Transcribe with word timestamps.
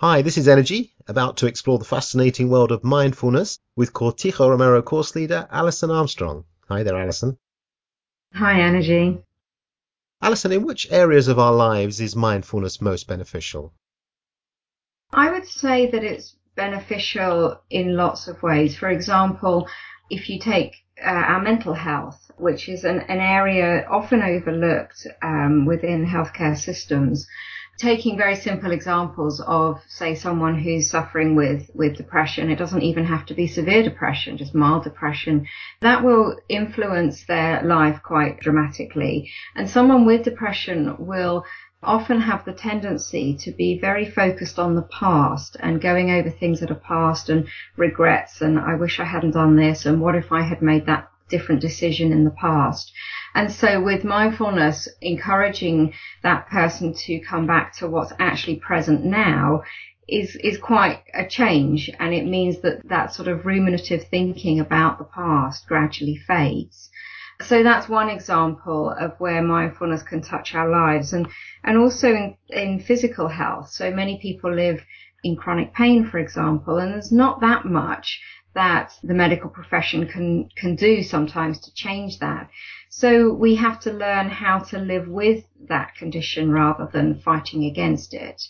Hi, 0.00 0.20
this 0.20 0.36
is 0.36 0.46
Energy, 0.46 0.92
about 1.08 1.38
to 1.38 1.46
explore 1.46 1.78
the 1.78 1.86
fascinating 1.86 2.50
world 2.50 2.70
of 2.70 2.84
mindfulness 2.84 3.58
with 3.76 3.94
Cortijo 3.94 4.50
Romero 4.50 4.82
course 4.82 5.16
leader 5.16 5.48
Alison 5.50 5.90
Armstrong. 5.90 6.44
Hi 6.68 6.82
there, 6.82 7.00
Alison. 7.00 7.38
Hi, 8.34 8.60
Energy. 8.60 9.22
Alison, 10.20 10.52
in 10.52 10.66
which 10.66 10.92
areas 10.92 11.28
of 11.28 11.38
our 11.38 11.54
lives 11.54 11.98
is 11.98 12.14
mindfulness 12.14 12.78
most 12.78 13.08
beneficial? 13.08 13.72
I 15.14 15.30
would 15.30 15.48
say 15.48 15.90
that 15.90 16.04
it's 16.04 16.36
beneficial 16.56 17.62
in 17.70 17.96
lots 17.96 18.28
of 18.28 18.42
ways. 18.42 18.76
For 18.76 18.90
example, 18.90 19.66
if 20.10 20.28
you 20.28 20.38
take 20.38 20.76
uh, 21.02 21.08
our 21.08 21.40
mental 21.40 21.72
health, 21.72 22.30
which 22.36 22.68
is 22.68 22.84
an, 22.84 23.00
an 23.08 23.20
area 23.20 23.86
often 23.88 24.20
overlooked 24.20 25.06
um, 25.22 25.64
within 25.64 26.04
healthcare 26.04 26.58
systems, 26.58 27.26
taking 27.78 28.16
very 28.16 28.36
simple 28.36 28.70
examples 28.70 29.40
of, 29.40 29.80
say, 29.88 30.14
someone 30.14 30.58
who's 30.58 30.90
suffering 30.90 31.34
with, 31.34 31.70
with 31.74 31.96
depression, 31.96 32.50
it 32.50 32.56
doesn't 32.56 32.82
even 32.82 33.04
have 33.04 33.26
to 33.26 33.34
be 33.34 33.46
severe 33.46 33.82
depression, 33.82 34.36
just 34.36 34.54
mild 34.54 34.84
depression, 34.84 35.46
that 35.80 36.02
will 36.02 36.38
influence 36.48 37.24
their 37.24 37.62
life 37.62 38.00
quite 38.02 38.40
dramatically. 38.40 39.30
And 39.54 39.68
someone 39.68 40.06
with 40.06 40.24
depression 40.24 40.96
will 40.98 41.44
often 41.82 42.20
have 42.20 42.44
the 42.44 42.52
tendency 42.52 43.36
to 43.36 43.52
be 43.52 43.78
very 43.78 44.10
focused 44.10 44.58
on 44.58 44.74
the 44.74 44.82
past 44.82 45.56
and 45.60 45.80
going 45.80 46.10
over 46.10 46.30
things 46.30 46.60
that 46.60 46.70
are 46.70 46.74
past 46.74 47.28
and 47.28 47.46
regrets 47.76 48.40
and 48.40 48.58
I 48.58 48.74
wish 48.74 48.98
I 48.98 49.04
hadn't 49.04 49.32
done 49.32 49.56
this 49.56 49.86
and 49.86 50.00
what 50.00 50.16
if 50.16 50.32
I 50.32 50.42
had 50.42 50.62
made 50.62 50.86
that 50.86 51.10
different 51.28 51.60
decision 51.60 52.12
in 52.12 52.24
the 52.24 52.30
past. 52.30 52.92
And 53.34 53.50
so 53.52 53.82
with 53.82 54.04
mindfulness, 54.04 54.88
encouraging 55.00 55.92
that 56.22 56.48
person 56.48 56.94
to 56.94 57.20
come 57.20 57.46
back 57.46 57.76
to 57.76 57.88
what's 57.88 58.12
actually 58.18 58.56
present 58.56 59.04
now 59.04 59.62
is, 60.08 60.36
is 60.36 60.58
quite 60.58 61.02
a 61.14 61.26
change. 61.26 61.90
And 61.98 62.14
it 62.14 62.26
means 62.26 62.60
that 62.60 62.88
that 62.88 63.12
sort 63.12 63.28
of 63.28 63.44
ruminative 63.44 64.08
thinking 64.08 64.60
about 64.60 64.98
the 64.98 65.04
past 65.04 65.66
gradually 65.66 66.16
fades. 66.16 66.90
So 67.42 67.62
that's 67.62 67.88
one 67.88 68.08
example 68.08 68.90
of 68.90 69.12
where 69.18 69.42
mindfulness 69.42 70.02
can 70.02 70.22
touch 70.22 70.54
our 70.54 70.70
lives 70.70 71.12
and, 71.12 71.28
and 71.62 71.76
also 71.76 72.08
in, 72.14 72.36
in 72.48 72.80
physical 72.80 73.28
health. 73.28 73.68
So 73.68 73.90
many 73.90 74.18
people 74.18 74.54
live 74.54 74.82
in 75.22 75.36
chronic 75.36 75.74
pain, 75.74 76.08
for 76.08 76.18
example, 76.18 76.78
and 76.78 76.94
there's 76.94 77.12
not 77.12 77.40
that 77.40 77.64
much 77.64 78.20
that 78.56 78.98
the 79.04 79.14
medical 79.14 79.50
profession 79.50 80.08
can, 80.08 80.48
can 80.56 80.74
do 80.76 81.02
sometimes 81.02 81.60
to 81.60 81.74
change 81.74 82.18
that. 82.18 82.48
So 82.88 83.30
we 83.32 83.54
have 83.56 83.78
to 83.80 83.92
learn 83.92 84.30
how 84.30 84.60
to 84.70 84.78
live 84.78 85.08
with 85.08 85.44
that 85.68 85.94
condition 85.94 86.50
rather 86.50 86.88
than 86.90 87.20
fighting 87.20 87.64
against 87.64 88.14
it. 88.14 88.42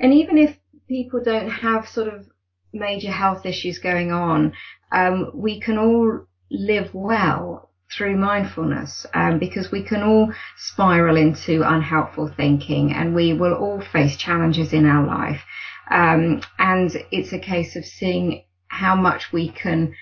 And 0.00 0.14
even 0.14 0.38
if 0.38 0.56
people 0.88 1.20
don't 1.22 1.50
have 1.50 1.86
sort 1.86 2.08
of 2.08 2.26
major 2.72 3.10
health 3.10 3.44
issues 3.44 3.78
going 3.78 4.10
on, 4.10 4.54
um, 4.90 5.30
we 5.34 5.60
can 5.60 5.76
all 5.76 6.26
live 6.50 6.94
well 6.94 7.70
through 7.94 8.16
mindfulness 8.16 9.04
um, 9.12 9.38
because 9.38 9.70
we 9.70 9.82
can 9.82 10.02
all 10.02 10.32
spiral 10.56 11.18
into 11.18 11.62
unhelpful 11.62 12.32
thinking 12.34 12.94
and 12.94 13.14
we 13.14 13.34
will 13.34 13.52
all 13.52 13.82
face 13.92 14.16
challenges 14.16 14.72
in 14.72 14.86
our 14.86 15.06
life. 15.06 15.42
Um, 15.90 16.40
and 16.58 16.90
it's 17.10 17.34
a 17.34 17.38
case 17.38 17.76
of 17.76 17.84
seeing 17.84 18.44
how 18.72 18.96
much 18.96 19.32
we 19.32 19.50
can 19.50 19.94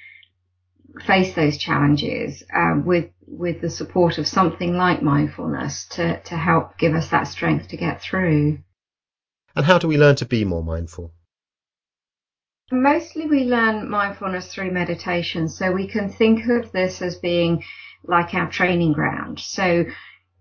face 1.05 1.35
those 1.35 1.59
challenges 1.59 2.45
um, 2.55 2.85
with 2.87 3.11
with 3.27 3.61
the 3.61 3.71
support 3.71 4.19
of 4.19 4.27
something 4.27 4.77
like 4.77 5.03
mindfulness 5.03 5.87
to 5.87 6.21
to 6.23 6.37
help 6.37 6.79
give 6.79 6.95
us 6.95 7.09
that 7.11 7.25
strength 7.25 7.69
to 7.69 7.77
get 7.77 8.01
through. 8.01 8.59
And 9.57 9.67
how 9.67 9.79
do 9.79 9.89
we 9.89 9.99
learn 9.99 10.15
to 10.17 10.25
be 10.25 10.45
more 10.45 10.63
mindful? 10.63 11.13
Mostly 12.71 13.27
we 13.27 13.45
learn 13.45 13.91
mindfulness 13.91 14.55
through 14.55 14.71
meditation, 14.71 15.49
so 15.49 15.73
we 15.73 15.89
can 15.89 16.09
think 16.09 16.49
of 16.49 16.71
this 16.71 17.03
as 17.03 17.17
being 17.17 17.65
like 18.05 18.35
our 18.35 18.49
training 18.49 18.93
ground. 18.93 19.41
So 19.41 19.85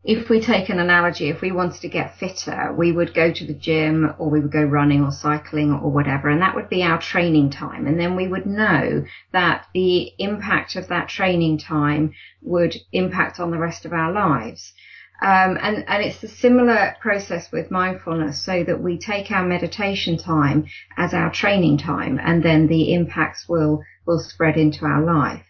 if 0.04 0.30
we 0.30 0.40
take 0.40 0.70
an 0.70 0.80
analogy, 0.80 1.30
if 1.30 1.42
we 1.42 1.52
wanted 1.52 1.82
to 1.82 1.90
get 1.90 2.18
fitter, 2.18 2.74
we 2.74 2.92
would 2.92 3.14
go 3.14 3.34
to 3.34 3.46
the 3.46 3.54
gym 3.54 4.14
or 4.18 4.30
we 4.30 4.40
would 4.40 4.52
go 4.52 4.64
running 4.64 5.04
or 5.04 5.12
cycling 5.12 5.74
or 5.74 5.92
whatever, 5.92 6.30
and 6.30 6.42
that 6.42 6.56
would 6.56 6.70
be 6.70 6.84
our 6.84 7.02
training 7.02 7.50
time. 7.50 7.86
And 7.86 8.00
then 8.00 8.16
we 8.16 8.28
would 8.28 8.46
know 8.46 9.04
that 9.34 9.68
the 9.74 10.14
impact 10.18 10.78
of 10.78 10.88
that 10.88 11.10
training 11.10 11.58
time 11.58 12.14
would 12.42 12.78
impact 12.94 13.42
on 13.42 13.52
the 13.52 13.58
rest 13.58 13.86
of 13.86 13.92
our 13.92 14.14
lives. 14.14 14.74
Um, 15.22 15.58
and, 15.62 15.84
and 15.90 16.02
it's 16.02 16.24
a 16.24 16.30
similar 16.30 16.96
process 17.02 17.52
with 17.52 17.70
mindfulness 17.70 18.42
so 18.42 18.64
that 18.64 18.82
we 18.82 18.98
take 18.98 19.32
our 19.32 19.46
meditation 19.46 20.18
time 20.18 20.68
as 20.96 21.14
our 21.14 21.30
training 21.30 21.78
time 21.78 22.22
and 22.24 22.42
then 22.42 22.68
the 22.68 22.94
impacts 22.94 23.50
will, 23.50 23.84
will 24.06 24.20
spread 24.20 24.56
into 24.56 24.86
our 24.86 25.04
life. 25.04 25.44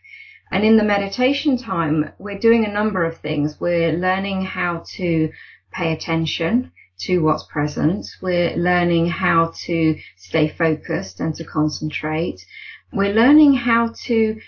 And 0.52 0.64
in 0.64 0.78
the 0.78 0.84
meditation 0.84 1.58
time, 1.58 2.12
we're 2.18 2.40
doing 2.40 2.66
a 2.66 2.72
number 2.72 3.06
of 3.06 3.18
things. 3.18 3.60
We're 3.60 3.94
learning 3.94 4.46
how 4.46 4.84
to 4.96 5.32
pay 5.72 5.94
attention 5.94 6.72
to 7.02 7.20
what's 7.20 7.44
present. 7.44 8.06
We're 8.22 8.56
learning 8.56 9.08
how 9.10 9.54
to 9.66 10.00
stay 10.18 10.50
focused 10.50 11.20
and 11.20 11.36
to 11.36 11.44
concentrate. 11.44 12.46
We're 12.92 13.14
learning 13.14 13.54
how 13.54 13.94
to 14.06 14.40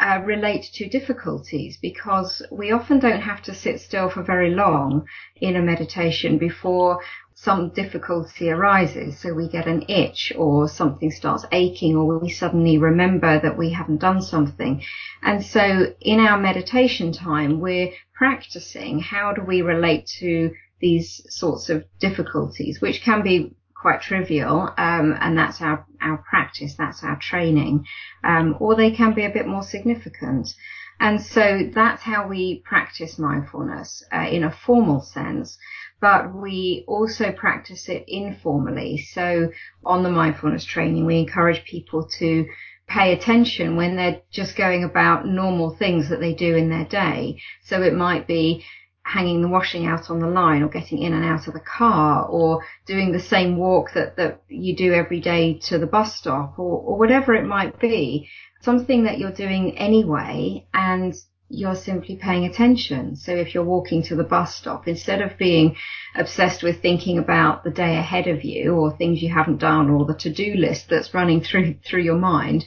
uh, 0.00 0.20
relate 0.24 0.64
to 0.74 0.88
difficulties 0.88 1.78
because 1.80 2.42
we 2.50 2.72
often 2.72 2.98
don't 2.98 3.20
have 3.20 3.42
to 3.42 3.54
sit 3.54 3.80
still 3.80 4.10
for 4.10 4.22
very 4.22 4.50
long 4.50 5.06
in 5.40 5.54
a 5.54 5.62
meditation 5.62 6.38
before 6.38 7.00
some 7.42 7.70
difficulty 7.70 8.50
arises. 8.50 9.18
So 9.18 9.34
we 9.34 9.48
get 9.48 9.66
an 9.66 9.84
itch 9.88 10.32
or 10.36 10.68
something 10.68 11.10
starts 11.10 11.44
aching 11.50 11.96
or 11.96 12.18
we 12.18 12.30
suddenly 12.30 12.78
remember 12.78 13.40
that 13.40 13.58
we 13.58 13.70
haven't 13.70 14.00
done 14.00 14.22
something. 14.22 14.82
And 15.22 15.44
so 15.44 15.92
in 16.00 16.20
our 16.20 16.38
meditation 16.38 17.12
time, 17.12 17.58
we're 17.58 17.90
practicing 18.14 19.00
how 19.00 19.32
do 19.32 19.42
we 19.42 19.60
relate 19.62 20.06
to 20.20 20.52
these 20.80 21.20
sorts 21.28 21.68
of 21.68 21.84
difficulties, 21.98 22.80
which 22.80 23.02
can 23.02 23.22
be 23.22 23.56
quite 23.74 24.00
trivial, 24.00 24.72
um, 24.78 25.16
and 25.20 25.36
that's 25.36 25.60
our, 25.60 25.84
our 26.00 26.18
practice, 26.18 26.74
that's 26.78 27.02
our 27.02 27.18
training, 27.18 27.84
um, 28.22 28.56
or 28.60 28.76
they 28.76 28.92
can 28.92 29.12
be 29.14 29.24
a 29.24 29.30
bit 29.30 29.48
more 29.48 29.64
significant. 29.64 30.54
And 31.02 31.20
so 31.20 31.68
that's 31.74 32.02
how 32.02 32.28
we 32.28 32.62
practice 32.64 33.18
mindfulness 33.18 34.02
uh, 34.10 34.28
in 34.30 34.44
a 34.44 34.50
formal 34.50 35.02
sense 35.02 35.58
but 36.02 36.34
we 36.34 36.84
also 36.88 37.30
practice 37.30 37.88
it 37.88 38.04
informally. 38.08 38.98
So 39.12 39.52
on 39.84 40.02
the 40.02 40.10
mindfulness 40.10 40.64
training, 40.64 41.06
we 41.06 41.20
encourage 41.20 41.64
people 41.64 42.08
to 42.18 42.44
pay 42.88 43.12
attention 43.12 43.76
when 43.76 43.94
they're 43.94 44.20
just 44.32 44.56
going 44.56 44.82
about 44.82 45.28
normal 45.28 45.76
things 45.76 46.08
that 46.08 46.18
they 46.18 46.34
do 46.34 46.56
in 46.56 46.68
their 46.68 46.84
day. 46.84 47.40
So 47.62 47.82
it 47.82 47.94
might 47.94 48.26
be 48.26 48.64
hanging 49.04 49.42
the 49.42 49.48
washing 49.48 49.86
out 49.86 50.10
on 50.10 50.20
the 50.20 50.26
line 50.26 50.62
or 50.62 50.68
getting 50.68 50.98
in 50.98 51.12
and 51.12 51.24
out 51.24 51.46
of 51.46 51.54
the 51.54 51.60
car 51.60 52.24
or 52.26 52.64
doing 52.86 53.12
the 53.12 53.20
same 53.20 53.56
walk 53.56 53.92
that, 53.94 54.16
that 54.16 54.42
you 54.48 54.76
do 54.76 54.92
every 54.92 55.20
day 55.20 55.58
to 55.58 55.78
the 55.78 55.86
bus 55.86 56.16
stop 56.16 56.58
or, 56.58 56.80
or 56.80 56.98
whatever 56.98 57.34
it 57.34 57.44
might 57.44 57.78
be. 57.80 58.28
Something 58.62 59.04
that 59.04 59.18
you're 59.18 59.32
doing 59.32 59.76
anyway 59.76 60.66
and 60.72 61.14
you're 61.48 61.74
simply 61.74 62.16
paying 62.16 62.46
attention. 62.46 63.14
So 63.14 63.32
if 63.32 63.54
you're 63.54 63.64
walking 63.64 64.02
to 64.04 64.16
the 64.16 64.24
bus 64.24 64.54
stop, 64.54 64.88
instead 64.88 65.20
of 65.20 65.36
being 65.36 65.76
obsessed 66.14 66.62
with 66.62 66.80
thinking 66.80 67.18
about 67.18 67.62
the 67.62 67.70
day 67.70 67.98
ahead 67.98 68.26
of 68.26 68.42
you 68.42 68.74
or 68.74 68.96
things 68.96 69.20
you 69.20 69.28
haven't 69.30 69.58
done 69.58 69.90
or 69.90 70.06
the 70.06 70.14
to-do 70.14 70.54
list 70.54 70.88
that's 70.88 71.12
running 71.12 71.42
through, 71.42 71.74
through 71.84 72.02
your 72.02 72.16
mind, 72.16 72.64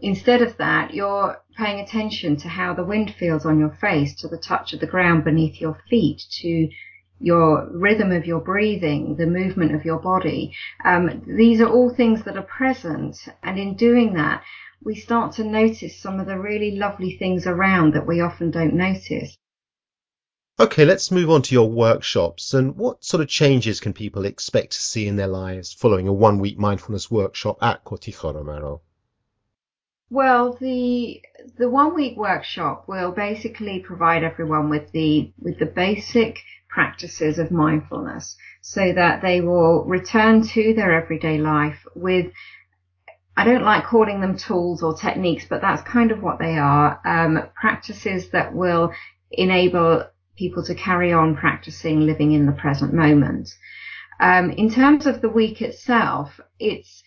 instead 0.00 0.40
of 0.40 0.56
that, 0.58 0.94
you're 0.94 1.41
paying 1.56 1.80
attention 1.80 2.36
to 2.38 2.48
how 2.48 2.74
the 2.74 2.84
wind 2.84 3.14
feels 3.18 3.44
on 3.44 3.58
your 3.58 3.76
face, 3.80 4.14
to 4.16 4.28
the 4.28 4.38
touch 4.38 4.72
of 4.72 4.80
the 4.80 4.86
ground 4.86 5.24
beneath 5.24 5.60
your 5.60 5.78
feet, 5.88 6.22
to 6.40 6.68
your 7.20 7.68
rhythm 7.70 8.10
of 8.12 8.26
your 8.26 8.40
breathing, 8.40 9.16
the 9.16 9.26
movement 9.26 9.74
of 9.74 9.84
your 9.84 9.98
body. 9.98 10.54
Um, 10.84 11.22
these 11.26 11.60
are 11.60 11.68
all 11.68 11.94
things 11.94 12.24
that 12.24 12.36
are 12.36 12.42
present. 12.42 13.16
And 13.42 13.58
in 13.58 13.76
doing 13.76 14.14
that, 14.14 14.42
we 14.84 14.96
start 14.96 15.32
to 15.34 15.44
notice 15.44 15.96
some 15.96 16.18
of 16.18 16.26
the 16.26 16.38
really 16.38 16.76
lovely 16.76 17.16
things 17.16 17.46
around 17.46 17.94
that 17.94 18.06
we 18.06 18.20
often 18.20 18.50
don't 18.50 18.74
notice. 18.74 19.36
Okay, 20.58 20.84
let's 20.84 21.10
move 21.10 21.30
on 21.30 21.42
to 21.42 21.54
your 21.54 21.70
workshops. 21.70 22.54
And 22.54 22.76
what 22.76 23.04
sort 23.04 23.20
of 23.20 23.28
changes 23.28 23.80
can 23.80 23.92
people 23.92 24.24
expect 24.24 24.72
to 24.72 24.80
see 24.80 25.06
in 25.06 25.16
their 25.16 25.28
lives 25.28 25.72
following 25.72 26.08
a 26.08 26.12
one 26.12 26.38
week 26.38 26.58
mindfulness 26.58 27.10
workshop 27.10 27.58
at 27.62 27.84
Cortijo 27.84 28.34
Romero? 28.34 28.82
Well, 30.12 30.58
the 30.60 31.22
the 31.56 31.70
one 31.70 31.94
week 31.94 32.18
workshop 32.18 32.84
will 32.86 33.12
basically 33.12 33.80
provide 33.80 34.22
everyone 34.22 34.68
with 34.68 34.92
the 34.92 35.32
with 35.40 35.58
the 35.58 35.64
basic 35.64 36.38
practices 36.68 37.38
of 37.38 37.50
mindfulness 37.50 38.36
so 38.60 38.92
that 38.92 39.22
they 39.22 39.40
will 39.40 39.86
return 39.86 40.46
to 40.48 40.74
their 40.74 40.92
everyday 40.92 41.38
life 41.38 41.86
with 41.94 42.26
I 43.38 43.46
don't 43.46 43.64
like 43.64 43.84
calling 43.84 44.20
them 44.20 44.36
tools 44.36 44.82
or 44.82 44.94
techniques, 44.94 45.46
but 45.48 45.62
that's 45.62 45.80
kind 45.80 46.10
of 46.10 46.22
what 46.22 46.38
they 46.38 46.58
are. 46.58 47.00
Um, 47.06 47.48
practices 47.54 48.28
that 48.32 48.54
will 48.54 48.92
enable 49.30 50.04
people 50.36 50.62
to 50.64 50.74
carry 50.74 51.14
on 51.14 51.36
practicing 51.36 52.00
living 52.00 52.32
in 52.32 52.44
the 52.44 52.52
present 52.52 52.92
moment. 52.92 53.48
Um, 54.20 54.50
in 54.50 54.68
terms 54.68 55.06
of 55.06 55.22
the 55.22 55.30
week 55.30 55.62
itself, 55.62 56.38
it's 56.58 57.02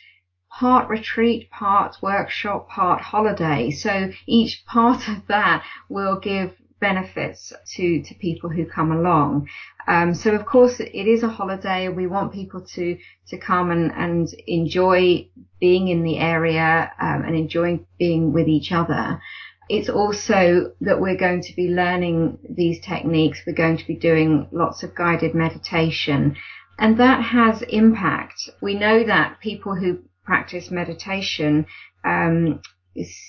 part 0.60 0.90
retreat, 0.90 1.50
part 1.52 1.98
workshop, 2.02 2.70
part 2.70 3.02
holiday. 3.02 3.72
So 3.72 4.12
each 4.26 4.64
part 4.66 5.08
of 5.10 5.28
that 5.28 5.64
will 5.90 6.18
give 6.20 6.56
benefits 6.80 7.52
to, 7.76 8.02
to 8.04 8.16
people 8.16 8.50
who 8.50 8.66
come 8.66 8.92
along. 8.92 9.50
Um, 9.88 10.14
so 10.14 10.34
of 10.34 10.46
course 10.46 10.80
it 10.80 11.08
is 11.08 11.24
a 11.24 11.28
holiday. 11.28 11.90
We 11.90 12.08
want 12.08 12.34
people 12.34 12.62
to, 12.62 12.98
to 13.28 13.38
come 13.38 13.72
and, 13.72 13.92
and 13.92 14.28
enjoy 14.48 15.28
being 15.60 15.88
in 15.90 16.04
the 16.04 16.18
area 16.20 16.92
um, 17.00 17.24
and 17.26 17.36
enjoying 17.36 17.86
being 17.98 18.34
with 18.34 18.48
each 18.48 18.72
other. 18.72 19.22
It's 19.68 19.90
also 19.90 20.74
that 20.82 21.02
we're 21.02 21.18
going 21.18 21.42
to 21.42 21.56
be 21.56 21.70
learning 21.70 22.38
these 22.48 22.80
techniques. 22.80 23.42
We're 23.46 23.54
going 23.54 23.78
to 23.78 23.88
be 23.88 23.96
doing 23.96 24.48
lots 24.52 24.84
of 24.84 24.94
guided 24.96 25.34
meditation 25.34 26.36
and 26.78 27.00
that 27.00 27.24
has 27.24 27.62
impact. 27.64 28.50
We 28.62 28.76
know 28.76 29.04
that 29.04 29.40
people 29.40 29.76
who 29.76 30.00
practice 30.26 30.72
meditation, 30.72 31.66
um, 32.04 32.62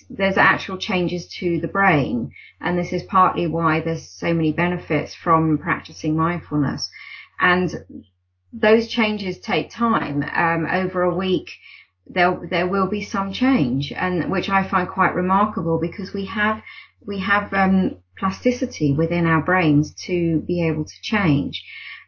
there's 0.09 0.37
actual 0.37 0.79
changes 0.79 1.27
to 1.39 1.61
the 1.61 1.69
brain. 1.69 2.31
And 2.61 2.79
this 2.79 2.93
is 2.93 3.03
partly 3.03 3.47
why 3.47 3.81
there's 3.81 4.09
so 4.09 4.33
many 4.33 4.53
benefits 4.53 5.15
from 5.15 5.59
practicing 5.59 6.17
mindfulness. 6.17 6.89
And 7.41 7.75
those 8.53 8.89
changes 8.89 9.39
take 9.39 9.71
time. 9.71 10.23
Um, 10.23 10.67
over 10.71 11.03
a 11.03 11.15
week, 11.15 11.51
there, 12.07 12.39
there 12.49 12.69
will 12.69 12.87
be 12.87 13.03
some 13.03 13.33
change 13.33 13.93
and 13.93 14.31
which 14.31 14.49
I 14.49 14.69
find 14.69 14.89
quite 14.89 15.15
remarkable 15.15 15.81
because 15.81 16.15
we 16.15 16.27
have, 16.27 16.63
we 17.05 17.19
have, 17.21 17.53
um, 17.53 17.97
plasticity 18.17 18.95
within 18.95 19.27
our 19.27 19.43
brains 19.43 19.95
to 20.07 20.41
be 20.47 20.67
able 20.67 20.85
to 20.85 21.03
change. 21.03 21.63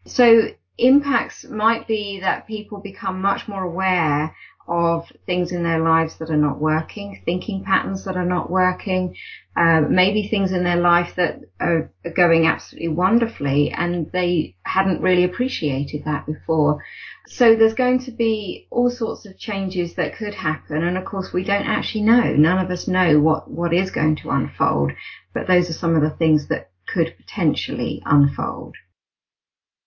So 0.06 0.48
impacts 0.78 1.44
might 1.44 1.86
be 1.86 2.20
that 2.20 2.46
people 2.46 2.80
become 2.80 3.20
much 3.20 3.48
more 3.48 3.64
aware 3.64 4.34
of 4.68 5.10
things 5.26 5.52
in 5.52 5.62
their 5.62 5.80
lives 5.80 6.16
that 6.16 6.30
are 6.30 6.36
not 6.36 6.60
working, 6.60 7.22
thinking 7.24 7.64
patterns 7.64 8.04
that 8.04 8.16
are 8.16 8.24
not 8.24 8.50
working, 8.50 9.16
uh, 9.56 9.80
maybe 9.80 10.28
things 10.28 10.52
in 10.52 10.62
their 10.62 10.76
life 10.76 11.14
that 11.16 11.40
are, 11.58 11.90
are 12.04 12.12
going 12.12 12.46
absolutely 12.46 12.88
wonderfully 12.88 13.70
and 13.70 14.10
they 14.12 14.54
hadn't 14.62 15.00
really 15.00 15.24
appreciated 15.24 16.04
that 16.04 16.26
before. 16.26 16.84
So 17.26 17.56
there's 17.56 17.74
going 17.74 18.00
to 18.00 18.10
be 18.10 18.66
all 18.70 18.90
sorts 18.90 19.26
of 19.26 19.38
changes 19.38 19.94
that 19.94 20.16
could 20.16 20.34
happen. 20.34 20.82
And 20.84 20.96
of 20.96 21.04
course, 21.04 21.32
we 21.32 21.44
don't 21.44 21.66
actually 21.66 22.02
know. 22.02 22.34
None 22.34 22.64
of 22.64 22.70
us 22.70 22.86
know 22.86 23.20
what, 23.20 23.50
what 23.50 23.72
is 23.72 23.90
going 23.90 24.16
to 24.16 24.30
unfold, 24.30 24.92
but 25.34 25.46
those 25.46 25.70
are 25.70 25.74
some 25.74 25.96
of 25.96 26.02
the 26.02 26.16
things 26.16 26.48
that 26.48 26.70
could 26.86 27.14
potentially 27.16 28.02
unfold. 28.04 28.76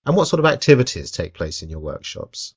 And 0.05 0.15
what 0.15 0.27
sort 0.27 0.39
of 0.39 0.45
activities 0.45 1.11
take 1.11 1.33
place 1.33 1.61
in 1.61 1.69
your 1.69 1.79
workshops? 1.79 2.55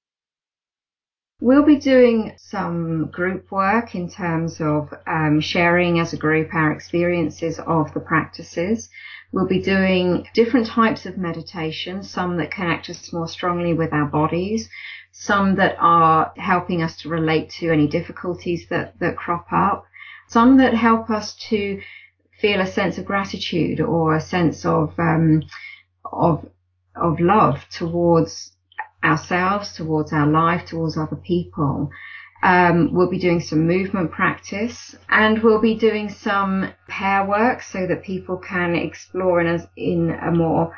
We'll 1.40 1.64
be 1.64 1.76
doing 1.76 2.34
some 2.38 3.10
group 3.10 3.50
work 3.50 3.94
in 3.94 4.08
terms 4.08 4.60
of 4.60 4.94
um, 5.06 5.40
sharing 5.40 5.98
as 5.98 6.12
a 6.12 6.16
group 6.16 6.54
our 6.54 6.72
experiences 6.72 7.58
of 7.58 7.92
the 7.92 8.00
practices. 8.00 8.88
We'll 9.32 9.48
be 9.48 9.60
doing 9.60 10.28
different 10.32 10.69
types 10.69 11.06
of 11.06 11.19
meditation, 11.19 12.04
some 12.04 12.36
that 12.36 12.52
connect 12.52 12.88
us 12.88 13.12
more 13.12 13.26
strongly 13.26 13.75
with 13.75 13.92
our 13.92 14.06
bodies, 14.06 14.70
some 15.10 15.56
that 15.56 15.76
are 15.81 16.32
helping 16.36 16.82
us 16.82 16.96
to 16.98 17.08
relate 17.08 17.50
to 17.58 17.70
any 17.70 17.88
difficulties 17.88 18.69
that, 18.69 18.98
that 19.00 19.16
crop 19.16 19.46
up, 19.52 19.86
some 20.28 20.56
that 20.58 20.75
help 20.75 21.10
us 21.10 21.34
to 21.48 21.82
feel 22.40 22.60
a 22.60 22.66
sense 22.66 22.96
of 22.96 23.04
gratitude 23.04 23.81
or 23.81 24.14
a 24.14 24.20
sense 24.20 24.64
of 24.64 24.98
um, 24.98 25.42
of 26.04 26.48
of 26.96 27.19
love 27.19 27.66
towards 27.70 28.53
ourselves, 29.04 29.74
towards 29.74 30.12
our 30.12 30.26
life, 30.26 30.66
towards 30.66 30.96
other 30.96 31.16
people. 31.16 31.90
Um, 32.42 32.92
we'll 32.92 33.10
be 33.10 33.18
doing 33.18 33.40
some 33.40 33.66
movement 33.66 34.10
practice 34.10 34.94
and 35.08 35.42
we'll 35.42 35.60
be 35.62 35.76
doing 35.76 36.10
some 36.10 36.72
pair 36.88 37.24
work 37.24 37.62
so 37.62 37.86
that 37.86 38.02
people 38.02 38.36
can 38.36 38.74
explore 38.74 39.40
in 39.40 39.46
a, 39.46 39.70
in 39.76 40.10
a 40.10 40.30
more 40.30 40.76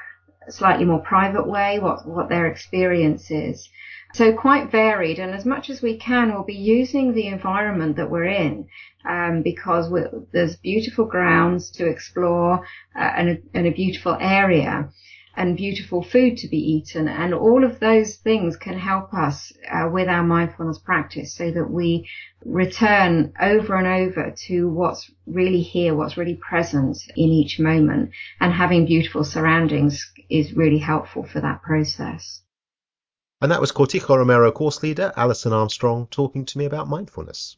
slightly 0.49 0.84
more 0.84 1.00
private 1.00 1.44
way 1.44 1.81
what, 1.81 2.06
what 2.06 2.28
their 2.28 2.46
experience 2.46 3.32
is. 3.32 3.69
So 4.14 4.32
quite 4.32 4.70
varied 4.70 5.19
and 5.19 5.34
as 5.34 5.44
much 5.44 5.69
as 5.69 5.82
we 5.82 5.96
can 5.96 6.32
we'll 6.32 6.44
be 6.44 6.55
using 6.55 7.14
the 7.14 7.26
environment 7.26 7.96
that 7.96 8.11
we're 8.11 8.25
in 8.25 8.69
um, 9.05 9.43
because 9.43 9.93
there's 10.32 10.56
beautiful 10.56 11.05
grounds 11.05 11.70
to 11.72 11.87
explore 11.87 12.64
uh, 12.94 13.12
and, 13.17 13.29
a, 13.29 13.38
and 13.55 13.67
a 13.67 13.72
beautiful 13.72 14.17
area 14.20 14.88
and 15.37 15.56
beautiful 15.56 16.03
food 16.03 16.38
to 16.38 16.49
be 16.49 16.59
eaten. 16.59 17.09
And 17.09 17.35
all 17.35 17.65
of 17.65 17.79
those 17.79 18.17
things 18.17 18.56
can 18.56 18.79
help 18.79 19.12
us 19.12 19.53
uh, 19.71 19.88
with 19.93 20.09
our 20.09 20.23
mindfulness 20.23 20.79
practice 20.79 21.35
so 21.35 21.50
that 21.50 21.71
we 21.71 22.09
return 22.44 23.33
over 23.41 23.77
and 23.77 23.87
over 23.87 24.35
to 24.47 24.69
what's 24.69 25.11
really 25.27 25.62
here, 25.62 25.94
what's 25.94 26.17
really 26.17 26.37
present 26.37 26.99
in 27.17 27.29
each 27.29 27.59
moment. 27.59 28.11
And 28.41 28.53
having 28.53 28.87
beautiful 28.87 29.25
surroundings 29.25 30.11
is 30.31 30.55
really 30.55 30.79
helpful 30.79 31.25
for 31.25 31.41
that 31.41 31.62
process. 31.62 32.43
And 33.43 33.53
that 33.53 33.61
was 33.61 33.73
Cortijo 33.73 34.17
Romero 34.17 34.50
course 34.50 34.82
leader 34.82 35.12
Alison 35.17 35.53
Armstrong 35.53 36.09
talking 36.11 36.47
to 36.47 36.59
me 36.59 36.65
about 36.65 36.89
mindfulness. 36.89 37.56